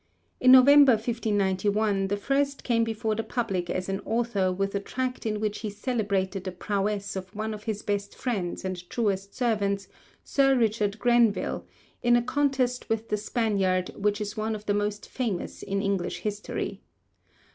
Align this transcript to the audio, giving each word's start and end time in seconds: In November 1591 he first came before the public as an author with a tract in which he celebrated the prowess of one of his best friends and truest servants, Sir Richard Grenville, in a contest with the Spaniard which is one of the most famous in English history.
In 0.39 0.51
November 0.51 0.93
1591 0.93 2.09
he 2.09 2.15
first 2.15 2.63
came 2.63 2.83
before 2.83 3.13
the 3.13 3.21
public 3.21 3.69
as 3.69 3.87
an 3.87 3.99
author 3.99 4.51
with 4.51 4.73
a 4.73 4.79
tract 4.79 5.27
in 5.27 5.39
which 5.39 5.59
he 5.59 5.69
celebrated 5.69 6.43
the 6.45 6.51
prowess 6.51 7.15
of 7.15 7.35
one 7.35 7.53
of 7.53 7.65
his 7.65 7.83
best 7.83 8.15
friends 8.15 8.65
and 8.65 8.89
truest 8.89 9.35
servants, 9.35 9.87
Sir 10.23 10.55
Richard 10.55 10.97
Grenville, 10.97 11.67
in 12.01 12.15
a 12.15 12.23
contest 12.23 12.89
with 12.89 13.09
the 13.09 13.17
Spaniard 13.17 13.89
which 13.89 14.19
is 14.19 14.35
one 14.35 14.55
of 14.55 14.65
the 14.65 14.73
most 14.73 15.07
famous 15.07 15.61
in 15.61 15.83
English 15.83 16.21
history. 16.21 16.81